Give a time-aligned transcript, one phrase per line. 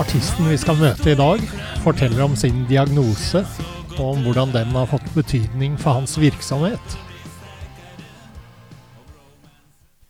[0.00, 1.42] Artisten vi skal møte i dag,
[1.84, 3.42] forteller om sin diagnose,
[3.98, 6.94] og om hvordan den har fått betydning for hans virksomhet.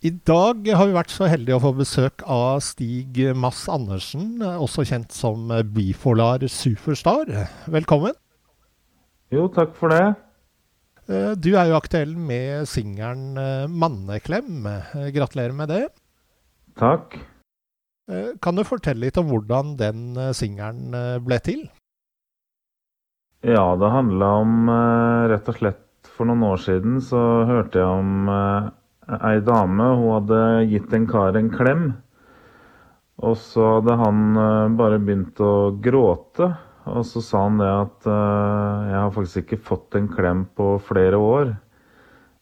[0.06, 4.86] I dag har vi vært så heldige å få besøk av Stig Mass Andersen, også
[4.86, 7.34] kjent som Bifolar Superstar.
[7.66, 8.14] Velkommen.
[9.34, 10.04] Jo, takk for det.
[11.10, 14.70] Eh, du er jo aktuell med singelen eh, 'Manneklem'.
[15.18, 15.84] Gratulerer med det.
[16.78, 17.18] Takk.
[18.42, 21.60] Kan du fortelle litt om hvordan den singelen ble til?
[23.46, 24.70] Ja, det handla om
[25.30, 29.86] Rett og slett for noen år siden så hørte jeg om ei dame.
[29.96, 30.40] Hun hadde
[30.72, 31.86] gitt en kar en klem.
[33.20, 34.20] Og så hadde han
[34.76, 36.50] bare begynt å gråte.
[36.90, 41.20] Og så sa han det at jeg har faktisk ikke fått en klem på flere
[41.20, 41.54] år.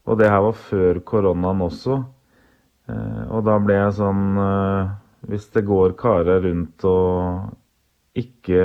[0.08, 1.98] Og det her var før koronaen også.
[3.28, 4.24] Og da ble jeg sånn
[5.26, 8.62] hvis det går karer rundt og ikke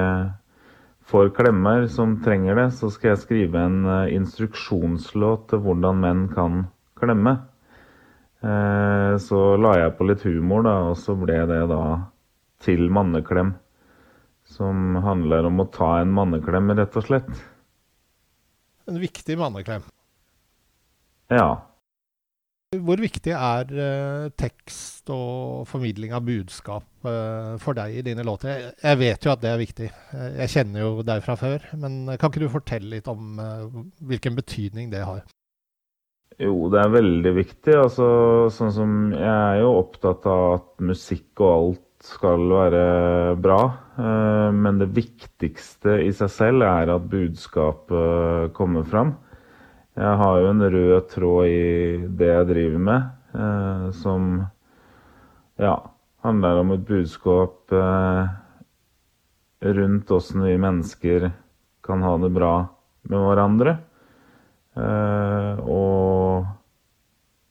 [1.10, 3.82] får klemmer som trenger det, så skal jeg skrive en
[4.14, 6.64] instruksjonslåt til hvordan menn kan
[7.00, 7.36] klemme.
[8.44, 11.84] Så la jeg på litt humor, da, og så ble det da
[12.64, 13.54] til manneklem.
[14.48, 17.30] Som handler om å ta en manneklem, rett og slett.
[18.92, 19.86] En viktig manneklem?
[21.32, 21.64] Ja.
[22.82, 28.50] Hvor viktig er uh, tekst og formidling av budskap uh, for deg i dine låter?
[28.50, 29.90] Jeg, jeg, vet jo at det er viktig.
[30.40, 31.68] Jeg kjenner jo deg fra før.
[31.78, 35.24] Men kan ikke du fortelle litt om uh, hvilken betydning det har?
[36.42, 37.76] Jo, det er veldig viktig.
[37.78, 38.08] Altså,
[38.54, 42.86] sånn som Jeg er jo opptatt av at musikk og alt skal være
[43.40, 43.60] bra.
[44.52, 49.14] Men det viktigste i seg selv er at budskapet kommer fram.
[49.94, 54.30] Jeg har jo en rød tråd i det jeg driver med, eh, som
[55.62, 55.76] ja,
[56.26, 58.32] handler om et budskap eh,
[59.64, 61.30] rundt åssen vi mennesker
[61.86, 62.54] kan ha det bra
[63.12, 63.76] med hverandre.
[64.74, 66.48] Eh, og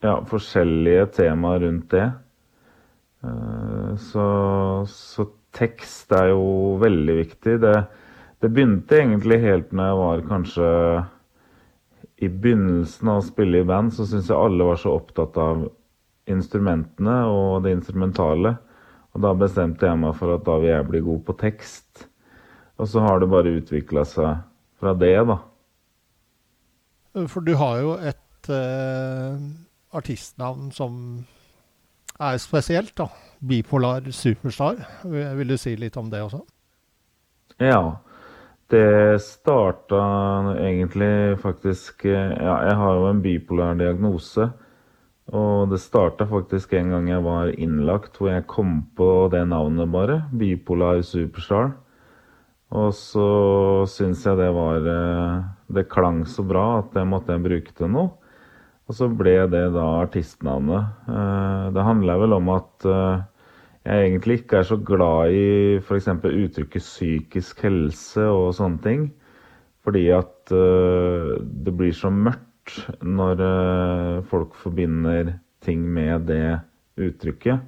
[0.03, 2.09] ja, forskjellige temaer rundt det.
[3.23, 4.27] Eh, så,
[4.89, 7.59] så, tekst er jo veldig viktig.
[7.61, 7.75] Det,
[8.41, 10.69] det begynte egentlig helt når jeg var kanskje
[12.23, 15.65] i begynnelsen av å spille i band så syns jeg alle var så opptatt av
[16.31, 18.55] instrumentene og det instrumentale.
[19.13, 22.07] Og da bestemte jeg meg for at da vil jeg bli god på tekst.
[22.81, 24.41] Og så har det bare utvikla seg
[24.81, 25.37] fra det, da.
[27.29, 29.37] For du har jo et uh,
[29.93, 30.95] artistnavn som
[32.17, 33.11] er spesielt, da.
[33.43, 34.79] Bipolar Superstar.
[35.03, 36.41] Vil du si litt om det også?
[37.61, 37.99] Ja.
[38.73, 40.01] Det starta
[40.57, 44.47] egentlig faktisk Ja, jeg har jo en bipolær diagnose.
[45.29, 49.91] Og det starta faktisk en gang jeg var innlagt, hvor jeg kom på det navnet
[49.93, 50.23] bare.
[50.33, 51.75] Bipolar Superstar.
[52.73, 53.27] Og så
[53.93, 54.81] syns jeg det var
[55.69, 58.07] Det klang så bra at jeg måtte bruke det nå.
[58.89, 61.05] Og så ble det da artistnavnet.
[61.77, 62.89] Det handler vel om at
[63.83, 65.47] jeg egentlig ikke er så glad i
[65.83, 66.07] f.eks.
[66.07, 69.01] uttrykket psykisk helse og sånne ting.
[69.83, 75.33] Fordi at uh, det blir så mørkt når uh, folk forbinder
[75.63, 76.61] ting med det
[76.95, 77.59] uttrykket.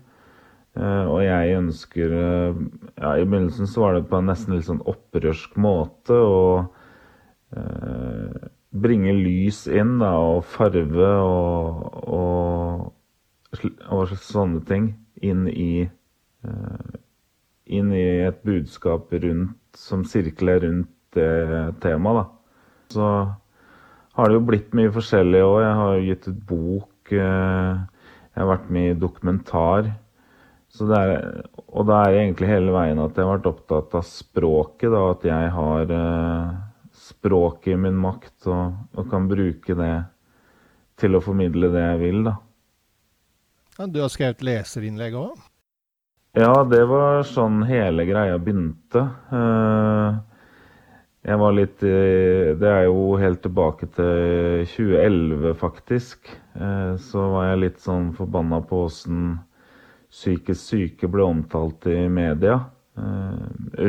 [0.75, 4.83] Uh, og jeg ønsker ja, I begynnelsen så var det på en nesten litt sånn
[4.87, 6.41] opprørsk måte å
[8.75, 14.89] bringe lys inn, da, og farve og, og, og sånne ting
[15.23, 15.85] inn i
[17.65, 22.21] inn i et budskap rundt, som sirkler rundt det temaet.
[22.21, 22.93] Da.
[22.93, 23.09] Så
[24.15, 25.59] har det jo blitt mye forskjellig òg.
[25.63, 27.11] Jeg har jo gitt ut bok.
[27.11, 27.83] Eh,
[28.35, 29.93] jeg har vært med i dokumentar.
[30.75, 31.13] Det er,
[31.71, 34.89] og da er det egentlig hele veien at jeg har vært opptatt av språket.
[34.91, 36.55] Da, at jeg har eh,
[37.05, 39.93] språket i min makt og, og, kan bruke det
[40.99, 42.23] til å formidle det jeg vil.
[42.27, 42.35] da.
[43.91, 45.39] Du har skrevet leserinnlegg òg?
[46.35, 49.05] Ja, det var sånn hele greia begynte.
[49.31, 50.17] Uh,
[51.25, 56.29] jeg var litt Det er jo helt tilbake til 2011, faktisk.
[56.55, 59.23] Eh, så var jeg litt sånn forbanna på åssen
[60.13, 62.59] psykisk syke ble omtalt i media.
[62.95, 63.41] Eh,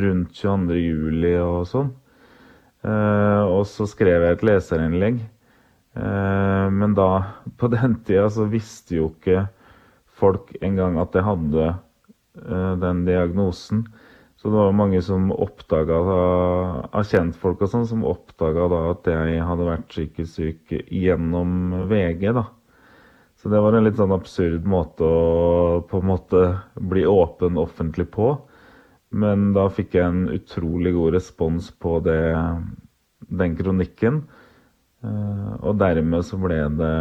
[0.03, 0.79] rundt 22.
[0.81, 1.93] juli og sånn.
[2.87, 5.25] Eh, og så skrev jeg et leserinnlegg.
[5.97, 7.11] Men da,
[7.61, 9.47] på den tida, så visste jo ikke
[10.17, 11.69] folk engang at jeg hadde
[12.37, 13.87] den diagnosen.
[14.37, 19.41] Så det var mange som oppdaga av kjentfolk og sånn, som oppdaga da at jeg
[19.49, 22.45] hadde vært psykisk syk gjennom VG, da.
[23.41, 26.43] Så det var en litt sånn absurd måte å på en måte
[26.79, 28.33] bli åpen offentlig på.
[29.17, 32.35] Men da fikk jeg en utrolig god respons på det,
[33.29, 34.23] den kronikken.
[35.05, 36.97] Eh, og dermed så ble det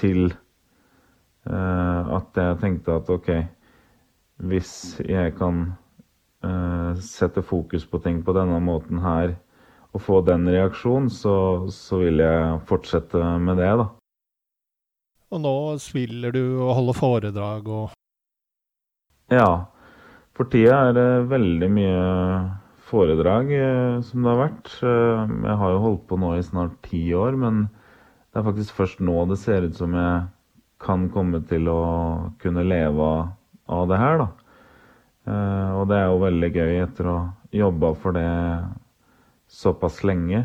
[0.00, 3.30] til eh, at jeg tenkte at OK,
[4.42, 5.66] hvis jeg kan
[6.44, 9.36] uh, sette fokus på ting på denne måten her,
[9.94, 11.34] og få den reaksjonen, så,
[11.70, 13.86] så, vil jeg fortsette med det, da.
[15.34, 17.94] Og nå spiller du og holder foredrag og
[19.32, 19.70] Ja.
[20.34, 21.98] For tida er det veldig mye
[22.90, 24.70] foredrag eh, som det har vært.
[24.82, 27.68] Eh, jeg har jo holdt på nå i snart ti år, men
[28.34, 30.26] det er faktisk først nå det ser ut som jeg
[30.82, 31.80] kan komme til å
[32.42, 33.30] kunne leve av
[33.88, 34.28] det her, da.
[35.24, 38.28] Uh, og det er jo veldig gøy etter å ha jobba for det
[39.48, 40.42] såpass lenge.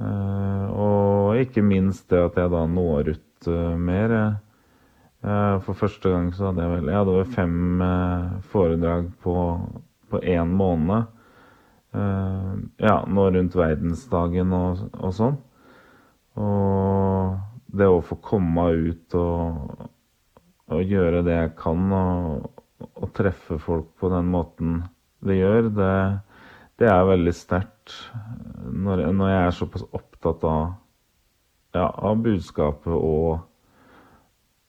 [0.00, 4.16] Uh, og ikke minst det at jeg da når ut uh, mer.
[5.66, 7.82] for første gang så hadde jeg vel Jeg hadde over fem
[8.48, 9.34] foredrag på,
[10.08, 11.04] på én måned.
[11.92, 15.36] ja, nå rundt verdensdagen og, og sånn.
[16.40, 17.36] Og
[17.76, 19.90] det å få komme ut og,
[20.70, 24.80] og gjøre det jeg kan og og treffe folk på den måten
[25.24, 25.94] det gjør, det,
[26.80, 27.96] det er veldig sterkt.
[28.64, 30.62] Når, når, jeg er såpass opptatt av,
[31.76, 33.42] ja, av budskapet og,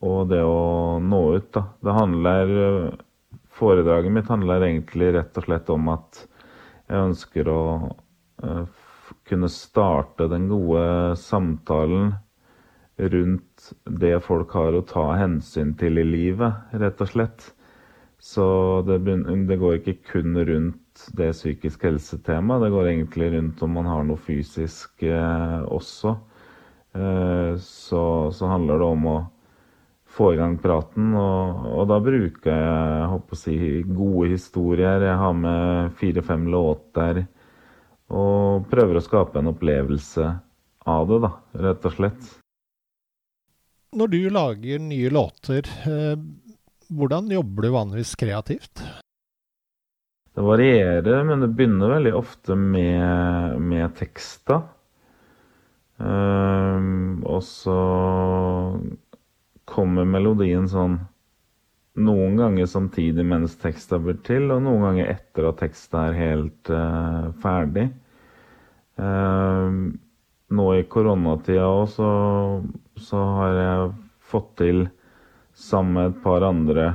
[0.03, 1.65] og, det å nå ut, da.
[1.80, 2.53] Det handler
[3.51, 6.21] Foredraget mitt handler egentlig rett og slett om at
[6.88, 7.63] jeg ønsker å
[8.42, 8.62] uh,
[9.27, 10.86] kunne starte den gode
[11.19, 12.13] samtalen
[12.97, 17.51] rundt det folk har å ta hensyn til i livet, rett og slett.
[18.21, 18.45] Så
[18.85, 18.99] det,
[19.49, 22.61] det, går ikke kun rundt det psykiske helse-temaet.
[22.61, 26.13] Det går egentlig rundt om man har noe fysisk eh, også.
[26.93, 29.17] Eh, så, så, handler det om å
[30.11, 31.15] få i gang praten.
[31.17, 33.57] Og, og da bruker jeg, håper å si,
[33.89, 35.07] gode historier.
[35.07, 37.23] Jeg har med fire-fem låter.
[38.13, 40.29] Og prøver å skape en opplevelse
[40.91, 41.33] av det, da,
[41.65, 42.40] rett og slett.
[43.91, 46.19] Når du lager nye låter, eh,
[46.88, 48.83] hvordan jobber du vanligvis kreativt?
[50.31, 54.62] Det varierer, men det begynner veldig ofte med, med tekster.
[56.00, 57.75] Um, og så
[59.69, 60.95] kommer melodien sånn
[62.01, 66.71] noen ganger samtidig mens teksta blir til, og noen ganger etter at teksta er helt
[66.71, 67.89] uh, ferdig.
[68.95, 69.91] Uh,
[70.51, 72.10] nå i koronatida òg så,
[73.00, 73.93] så, har jeg
[74.31, 74.84] fått til
[75.58, 76.88] sammen med et par andre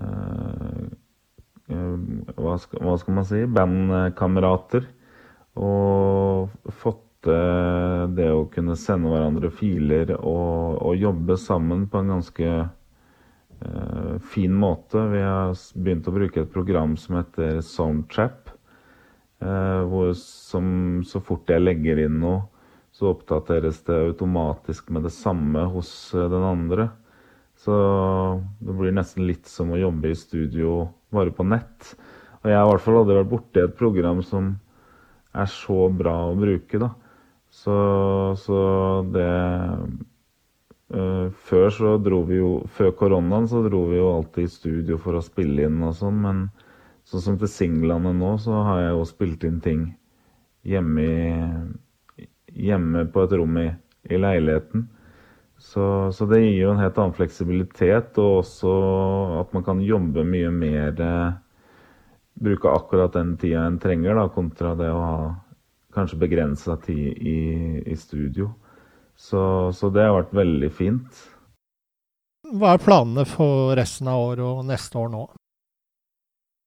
[0.00, 0.88] eh,
[1.70, 4.88] hva, skal, hva, skal, man si bandkamerater.
[5.60, 6.50] Og
[6.82, 12.52] fått til det å kunne sende hverandre filer og, og jobbe sammen på en ganske
[12.56, 15.04] eh, fin måte.
[15.12, 18.54] Vi har begynt å bruke et program som heter Soundtrap.
[19.40, 22.42] Eh, hvor som så fort jeg legger inn noe,
[23.00, 26.90] så oppdateres det automatisk med det samme hos den andre.
[27.56, 27.72] Så
[28.60, 31.94] det blir nesten litt som å jobbe i studio bare på nett.
[32.42, 34.52] Og jeg i hvert fall aldri vært borti et program som
[35.32, 36.90] er så bra å bruke, da.
[37.50, 37.74] Så,
[38.38, 38.58] så
[39.10, 39.30] det
[40.94, 44.98] øh, Før så dro vi jo Før koronaen så dro vi jo alltid i studio
[45.02, 46.44] for å spille inn og sånn, men
[47.10, 49.82] sånn som til singlene nå, så har jeg jo spilt inn ting
[50.70, 51.34] hjemme, i,
[52.54, 53.68] hjemme på et rom i,
[54.10, 54.88] i leiligheten.
[55.60, 58.72] Så, så, det gir jo en helt annen fleksibilitet, og også
[59.42, 61.38] at man kan jobbe mye mer eh,
[62.40, 65.16] Bruke akkurat den tida en trenger, da, kontra det å ha
[65.92, 67.40] kanskje begrensa tid i,
[67.84, 68.48] i studio.
[69.12, 69.42] Så,
[69.76, 71.20] så, det har vært veldig fint.
[72.56, 75.26] Hva er planene for resten av året og neste år nå?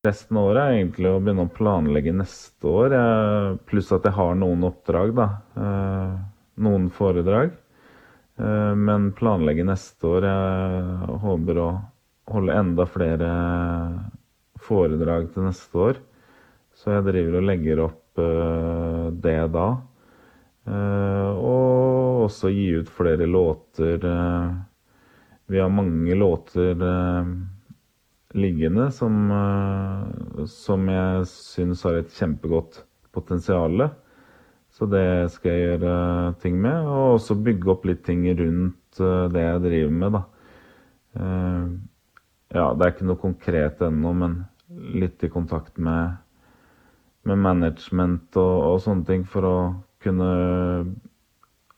[0.03, 2.93] Resten av året er egentlig å begynne å planlegge neste år.
[3.69, 5.27] Pluss at jeg har noen oppdrag, da.
[5.55, 6.17] Eh,
[6.65, 7.53] noen foredrag.
[8.35, 10.27] Eh, men planlegge neste år.
[10.27, 11.69] Jeg håper å
[12.35, 13.31] holde enda flere
[14.59, 16.03] foredrag til neste år.
[16.75, 18.21] Så jeg driver og legger opp
[19.23, 19.67] det da.
[20.67, 24.03] Og også gi ut flere låter.
[25.47, 26.75] Vi har mange låter
[28.33, 29.17] liggende som,
[30.49, 32.81] som jeg syns har et kjempegodt
[33.13, 33.87] potensial.
[34.73, 35.95] Så det skal jeg gjøre
[36.41, 36.87] ting med.
[36.89, 39.01] Og også bygge opp litt ting rundt
[39.33, 40.23] det jeg driver med, da.
[42.53, 44.35] Ja, det er ikke noe konkret ennå, men
[44.93, 46.17] litt i kontakt med,
[47.25, 49.57] med management og, og, sånne ting for å
[50.03, 50.29] kunne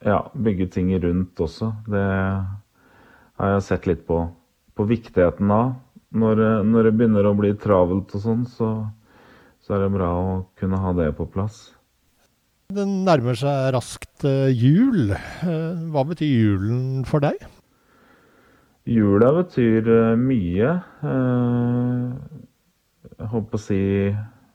[0.04, 1.72] ja, bygge ting rundt også.
[1.88, 2.06] Det
[3.40, 4.22] har jeg sett litt på,
[4.76, 5.76] på viktigheten av.
[6.16, 8.70] Når, når, det begynner å bli travelt og sånn, så,
[9.60, 11.68] så, er det bra å kunne ha det på plass.
[12.74, 15.12] Det nærmer seg raskt uh, jul.
[15.44, 17.44] Uh, hva betyr julen for deg?
[18.86, 19.88] Jula betyr
[20.22, 20.72] mye
[23.16, 23.82] jeg holdt på å si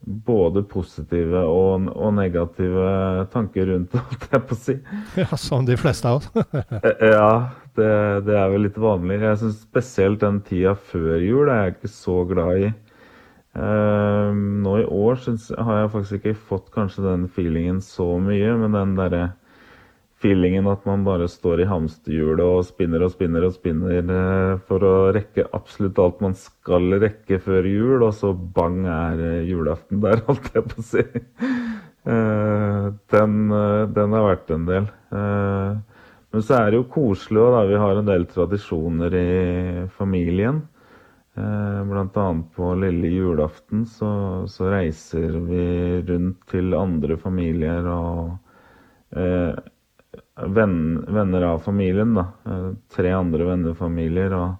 [0.00, 4.76] både positive og, og, negative tanker rundt holdt jeg på å si.
[5.20, 6.30] Ja, Som de fleste av oss.
[6.80, 7.30] Eh, ja,
[7.78, 7.90] det,
[8.26, 9.20] det, er vel litt vanlig.
[9.22, 12.70] Jeg synes Spesielt den tida før jul er jeg ikke så glad i.
[13.50, 14.30] Uh,
[14.62, 18.76] nå i år synes, har jeg faktisk ikke fått kanskje den feelingen så mye, men
[18.76, 19.24] den derre
[20.20, 24.86] feelingen at man bare står i hamsterhjulet og spinner og spinner og spinner uh, for
[24.86, 30.04] å rekke absolutt alt man skal rekke før jul, og så bang er uh, julaften
[30.04, 31.06] der, holdt jeg på å si.
[32.00, 33.32] Den,
[33.92, 34.86] den har vært en del.
[36.30, 37.56] Men så er det jo koselig òg.
[37.72, 39.30] Vi har en del tradisjoner i
[39.96, 40.62] familien.
[41.34, 44.10] Blant annet på lille julaften så,
[44.50, 45.64] så reiser vi
[46.06, 48.38] rundt til andre familier og
[50.46, 52.14] venn, venner av familien.
[52.14, 54.32] da, eh, Tre andre vennefamilier.
[54.32, 54.54] Og,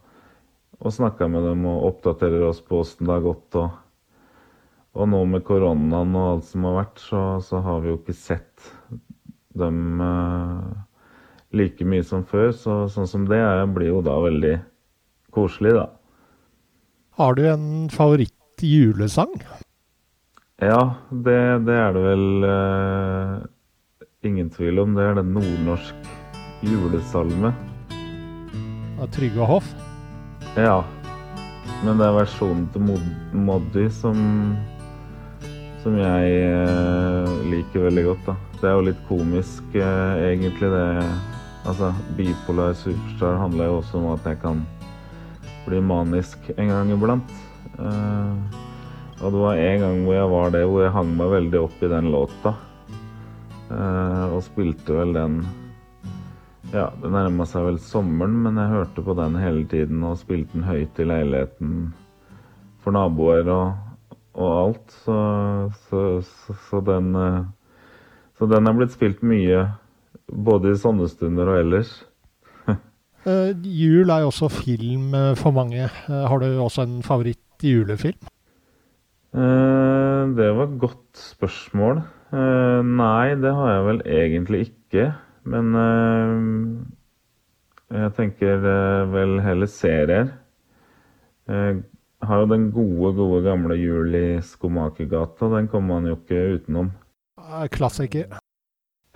[0.81, 3.57] og snakka med dem og oppdaterer oss på åssen det har gått.
[3.57, 3.71] Og,
[4.95, 8.17] og, nå med koronaen og alt som har vært, så, så har vi jo ikke
[8.17, 8.71] sett
[9.59, 10.71] dem uh,
[11.57, 12.53] like mye som før.
[12.57, 14.57] Så sånn som det er, blir jo da veldig
[15.35, 15.89] koselig, da.
[17.21, 19.35] Har du en favoritt-julesang?
[20.61, 20.81] Ja,
[21.11, 23.37] det, det, er det vel uh,
[24.29, 24.95] ingen tvil om.
[24.97, 26.11] Det er den nordnorsk
[26.65, 27.53] julesalme.
[29.01, 29.69] Av Trygve Hoff?
[30.57, 30.83] Ja.
[31.85, 34.19] Men det er versjonen til Mod Moddi som,
[35.81, 38.27] som jeg eh, liker veldig godt.
[38.27, 38.35] da.
[38.61, 40.69] Det er jo litt komisk, eh, egentlig.
[40.75, 41.30] det
[41.69, 44.63] Altså, Bipolar superstar handler jo også om at jeg kan
[45.67, 47.33] bli manisk en gang iblant.
[47.77, 48.37] Uh,
[49.21, 51.83] og det var en gang hvor jeg var det, hvor jeg hang meg veldig opp
[51.85, 52.55] i den låta.
[53.71, 55.43] Uh, og spilte vel den
[56.71, 60.55] Ja, det nærma seg vel sommeren, men jeg hørte på den hele tiden og spilte
[60.55, 61.73] den høyt i leiligheten
[62.81, 64.95] for naboer og, og alt.
[65.05, 65.17] Så,
[65.89, 67.43] så, så, så, den uh,
[68.39, 69.67] Så den er blitt spilt mye,
[70.33, 71.93] både i sånne stunder og ellers.
[72.69, 73.51] uh,
[73.83, 75.89] jul er jo også film for mange.
[76.09, 78.31] Uh, har du også en favoritt-julefilm?
[79.31, 82.03] Uh, det var et godt spørsmål.
[82.31, 85.09] Nei, det har jeg vel egentlig ikke.
[85.51, 85.73] Men
[87.91, 88.61] jeg tenker
[89.11, 90.29] vel heller serier.
[91.51, 91.81] Jeg
[92.23, 95.49] har jo den gode, gode gamle Jul i Skomakergata.
[95.57, 96.93] Den kommer man jo ikke utenom.
[97.75, 98.39] Klassiker.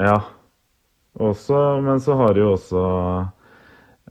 [0.02, 0.18] Ja.
[1.22, 2.80] Også, men så har det jo også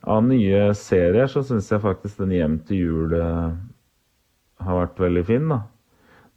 [0.07, 3.15] Av nye serier så syns jeg faktisk den Hjem til jul
[4.63, 5.61] har vært veldig fin, da.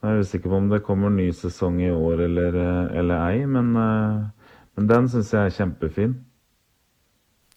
[0.04, 3.46] Jeg er usikker på om det kommer ny sesong i år eller, eh, eller ei,
[3.46, 6.14] men, eh, men den syns jeg er kjempefin.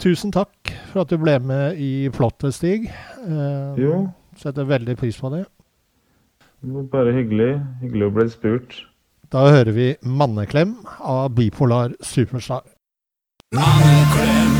[0.00, 2.88] Tusen takk for at du ble med i plottet, Stig.
[2.88, 4.08] Eh, jo.
[4.36, 5.44] Setter veldig pris på det.
[6.90, 7.60] Bare hyggelig.
[7.82, 8.84] Hyggelig å bli spurt.
[9.30, 12.62] Da hører vi 'Manneklem' av Bipolar Superstar.
[13.52, 14.59] Manneklem, manneklem,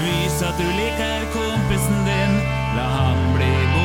[0.00, 2.32] Vis at du liker kompisen din.
[2.76, 3.75] La han bli bombardert.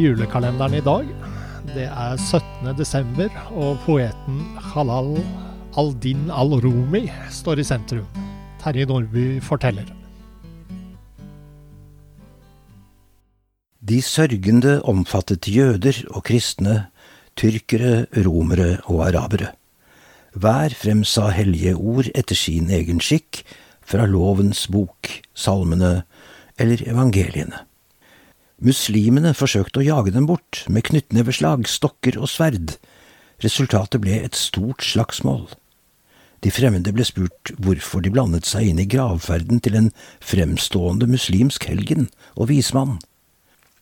[0.00, 1.10] Julekalenderen i dag,
[1.74, 2.72] det er 17.
[2.78, 4.40] desember, og poeten
[4.72, 5.18] Halal
[5.78, 8.06] al-Din al-Rumi står i sentrum.
[8.62, 9.86] Terje Nordby forteller.
[13.88, 16.88] De sørgende omfattet jøder og kristne,
[17.38, 19.52] tyrkere, romere og arabere.
[20.34, 23.44] Hver fremsa hellige ord etter sin egen skikk,
[23.88, 26.02] fra lovens bok, salmene
[26.60, 27.67] eller evangeliene.
[28.58, 32.74] Muslimene forsøkte å jage dem bort med knyttneveslag, stokker og sverd.
[33.44, 35.46] Resultatet ble et stort slagsmål.
[36.42, 41.68] De fremmede ble spurt hvorfor de blandet seg inn i gravferden til en fremstående muslimsk
[41.70, 42.98] helgen og vismann.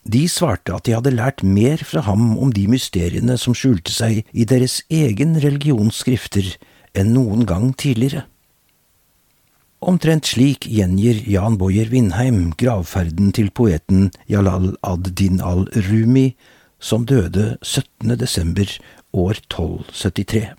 [0.07, 4.23] De svarte at de hadde lært mer fra ham om de mysteriene som skjulte seg
[4.31, 6.53] i deres egen religionsskrifter
[6.97, 8.27] enn noen gang tidligere.
[9.87, 16.33] Omtrent slik gjengir Jan Boyer Vindheim gravferden til poeten Jalal ad-Din al-Rumi,
[16.75, 18.17] som døde 17.
[18.19, 18.67] desember
[19.15, 20.51] år 1273.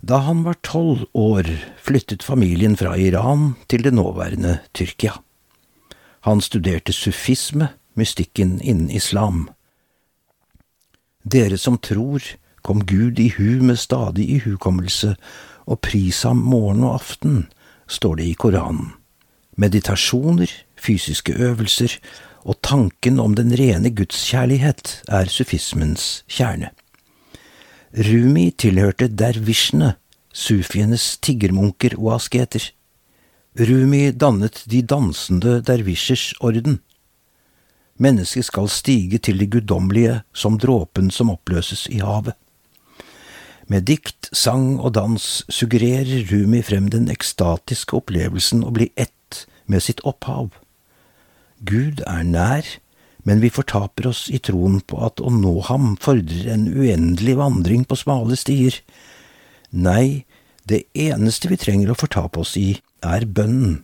[0.00, 5.20] Da han var tolv år, flyttet familien fra Iran til det nåværende Tyrkia.
[6.24, 9.50] Han studerte sufisme, mystikken innen islam.
[11.28, 12.24] Dere som tror,
[12.64, 15.18] kom Gud i hu med stadig ihukommelse,
[15.66, 17.46] og pris ham morgen og aften,
[17.88, 18.92] står det i Koranen.
[19.56, 21.98] Meditasjoner, fysiske øvelser
[22.44, 26.70] og tanken om den rene gudskjærlighet er sufismens kjerne.
[27.94, 29.94] Rumi tilhørte dervisjene,
[30.34, 32.72] sufienes tiggermunker og asketer.
[33.54, 36.80] Rumi dannet de dansende dervisjers orden.
[38.02, 42.34] Mennesket skal stige til det guddommelige som dråpen som oppløses i havet.
[43.66, 49.84] Med dikt, sang og dans suggererer Rumi frem den ekstatiske opplevelsen å bli ett med
[49.86, 50.50] sitt opphav.
[51.64, 52.66] Gud er nær,
[53.24, 57.86] men vi fortaper oss i troen på at å nå ham fordrer en uendelig vandring
[57.88, 58.76] på smale stier.
[59.72, 60.26] Nei,
[60.68, 63.80] det eneste vi trenger å fortape oss i, er bønnen.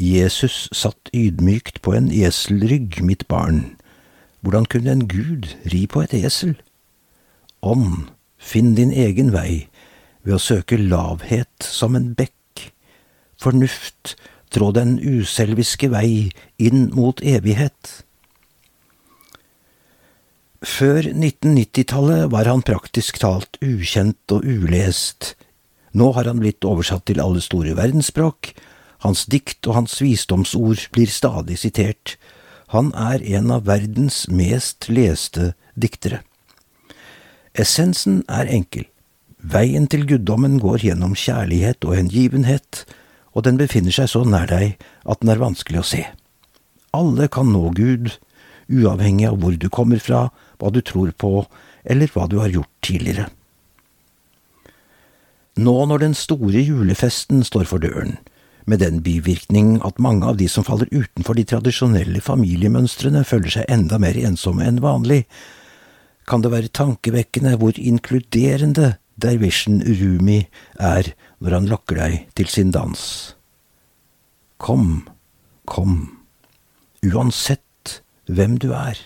[0.00, 3.76] Jesus satt ydmykt på en eselrygg, mitt barn.
[4.44, 6.56] Hvordan kunne en gud ri på et esel?
[7.62, 9.66] Ånd, finn din egen vei
[10.26, 12.72] ved å søke lavhet som en bekk.
[13.40, 14.16] Fornuft,
[14.50, 18.02] trå den uselviske vei inn mot evighet.
[20.66, 25.34] Før 1990-tallet var han praktisk talt ukjent og ulest.
[25.96, 28.50] Nå har han blitt oversatt til alle store verdensspråk.
[29.04, 32.16] Hans dikt og hans visdomsord blir stadig sitert.
[32.74, 36.25] Han er en av verdens mest leste diktere.
[37.56, 38.84] Essensen er enkel.
[39.40, 42.84] Veien til guddommen går gjennom kjærlighet og hengivenhet,
[43.36, 46.02] og den befinner seg så nær deg at den er vanskelig å se.
[46.96, 48.14] Alle kan nå Gud,
[48.72, 50.28] uavhengig av hvor du kommer fra,
[50.60, 51.32] hva du tror på,
[51.84, 53.28] eller hva du har gjort tidligere.
[55.56, 58.18] Nå når den store julefesten står for døren,
[58.66, 63.70] med den bivirkning at mange av de som faller utenfor de tradisjonelle familiemønstrene, føler seg
[63.70, 65.22] enda mer ensomme enn vanlig,
[66.26, 70.42] kan det være tankevekkende hvor inkluderende dervishen Rumi
[70.78, 73.00] er når han lokker deg til sin dans.
[74.58, 75.06] Kom,
[75.68, 76.24] kom,
[77.04, 78.98] uansett hvem du er.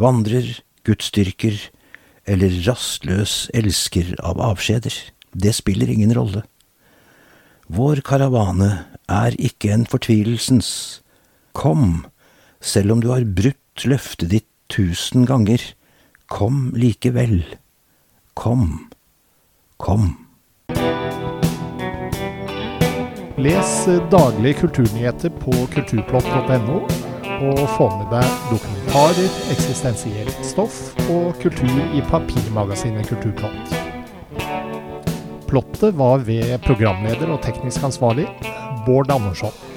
[0.00, 1.56] Vandrer, gudsdyrker
[2.28, 4.94] eller rastløs elsker av avskjeder,
[5.34, 6.44] det spiller ingen rolle.
[7.72, 11.00] Vår karavane er ikke en fortvilelsens.
[11.56, 12.04] Kom,
[12.60, 15.62] selv om du har brutt løftet ditt tusen ganger,
[16.26, 17.44] kom likevel.
[18.34, 18.90] Kom,
[19.78, 20.16] kom.
[23.38, 23.72] Les
[24.10, 26.80] daglige kulturnyheter på kulturplott.no,
[27.44, 33.74] og få med deg dokumentarer, eksistensielt stoff og kultur i papirmagasinet Kulturplott.
[35.50, 38.26] Plottet var ved programleder og teknisk ansvarlig
[38.86, 39.73] Bård Andersson.